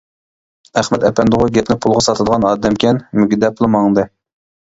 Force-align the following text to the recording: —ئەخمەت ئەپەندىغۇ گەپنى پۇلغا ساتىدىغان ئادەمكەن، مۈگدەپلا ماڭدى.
—ئەخمەت 0.79 1.03
ئەپەندىغۇ 1.09 1.49
گەپنى 1.57 1.77
پۇلغا 1.83 2.01
ساتىدىغان 2.07 2.47
ئادەمكەن، 2.53 3.01
مۈگدەپلا 3.21 3.73
ماڭدى. 3.77 4.07